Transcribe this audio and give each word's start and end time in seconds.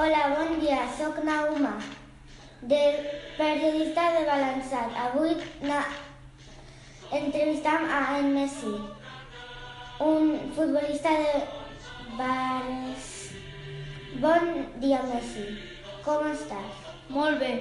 Hola, 0.00 0.32
bon 0.32 0.56
dia, 0.60 0.88
sóc 0.96 1.18
Nauma, 1.24 1.74
del 2.62 2.94
periodista 3.36 4.00
de 4.14 4.22
Balançat. 4.24 4.94
Avui 4.96 5.34
na... 5.60 5.82
entrevistam 7.12 7.84
a 7.84 8.16
en 8.18 8.32
Messi, 8.32 8.72
un 10.00 10.32
futbolista 10.56 11.12
de 11.20 11.44
Bares. 12.16 13.12
Bon 14.24 14.48
dia, 14.80 15.02
Messi. 15.12 15.46
Com 16.08 16.32
estàs? 16.32 16.80
Molt 17.12 17.36
bé. 17.44 17.52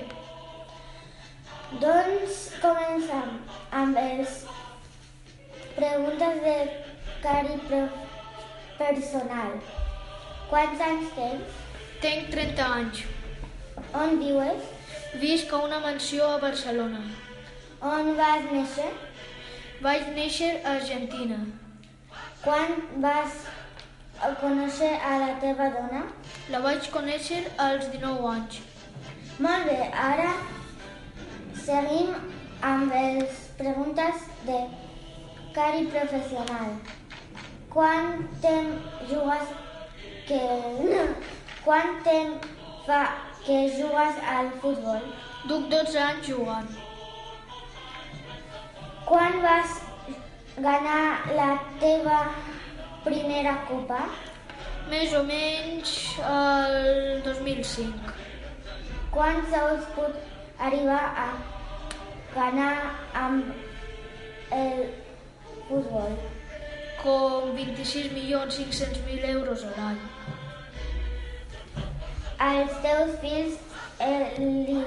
Doncs 1.83 2.41
comencem 2.63 3.39
amb 3.83 3.99
les 3.99 4.43
preguntes 5.75 6.45
de 6.47 6.59
cari 7.19 7.59
personal. 8.79 9.57
Quants 10.47 10.87
anys 10.87 11.17
tens? 11.19 11.65
Tenc 11.99 12.29
30 12.31 12.63
anys. 12.63 12.99
On 14.01 14.13
vius? 14.21 14.67
Visc 15.19 15.51
a 15.51 15.57
una 15.65 15.79
mansió 15.83 16.27
a 16.31 16.37
Barcelona. 16.39 17.01
On 17.81 18.11
vas 18.15 18.45
néixer? 18.53 18.85
Vaig 19.83 20.05
néixer 20.15 20.51
a 20.61 20.77
Argentina. 20.77 21.39
Quan 22.45 22.71
vas 23.03 23.35
conèixer 24.39 24.93
a 25.09 25.17
la 25.25 25.33
teva 25.43 25.67
dona? 25.73 26.05
La 26.53 26.61
vaig 26.63 26.87
conèixer 26.93 27.41
als 27.65 27.89
19 27.91 28.29
anys. 28.31 28.61
Molt 29.43 29.67
bé, 29.67 29.79
ara 29.91 30.29
seguim 31.65 32.15
amb 32.69 32.95
les 32.95 33.41
preguntes 33.59 34.23
de 34.47 34.61
cari 35.57 35.83
professional. 35.97 36.79
Quant 37.75 38.23
temps 38.47 39.11
jugues 39.11 39.51
que... 40.31 40.41
Quant 41.69 41.99
temps 42.01 42.45
fa 42.85 42.99
que 43.45 43.55
jugues 43.69 44.15
al 44.35 44.47
futbol? 44.61 45.03
Duc 45.49 45.67
12 45.73 45.99
anys 46.03 46.29
jugant. 46.29 46.71
Quan 49.09 49.37
vas 49.43 49.75
ganar 50.65 51.03
la 51.39 51.51
teva 51.83 52.15
primera 53.03 53.53
copa? 53.67 53.99
Més 54.95 55.13
o 55.19 55.21
menys 55.29 55.93
el 56.31 57.21
2005. 57.29 58.17
Quants 59.13 59.55
ous 59.61 59.93
pot 59.99 60.17
arribar 60.71 61.03
a 61.27 61.29
ganar 62.33 62.73
amb 63.27 63.53
el 64.57 64.83
futbol? 65.69 66.17
Com 67.05 67.53
26.500.000 67.61 69.33
euros 69.37 69.69
a 69.69 69.77
l'any. 69.77 70.05
Als 72.39 72.71
teus 72.81 73.15
fills 73.21 73.57
eh, 73.99 74.31
li, 74.39 74.77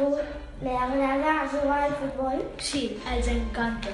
li 0.63 0.75
agrada 0.85 1.35
jugar 1.53 1.81
al 1.89 1.95
futbol? 2.01 2.41
Sí, 2.59 2.85
els 3.13 3.29
encanta. 3.29 3.93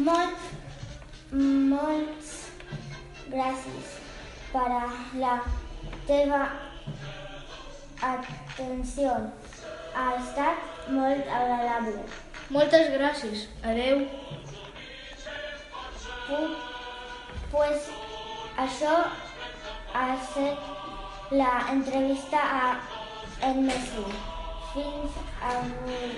Molts, 0.00 0.46
molts 1.32 2.30
gràcies 3.32 3.90
per 4.52 4.64
a 4.78 4.86
la 5.20 5.34
teva 6.08 6.40
atenció. 8.08 9.12
Ha 9.94 10.06
estat 10.16 10.88
molt 10.96 11.28
agradable. 11.28 12.00
Moltes 12.52 12.88
gràcies. 12.96 13.46
Adeu. 13.64 14.06
Pu- 16.28 16.54
Pues 17.52 17.88
això 18.56 18.92
ha 19.92 20.04
estat 20.14 20.81
la 21.32 21.66
entrevista 21.70 22.38
a 22.38 22.80
en 23.48 23.64
Messi. 23.66 24.04
Fins 24.74 25.12
avui. 25.40 26.12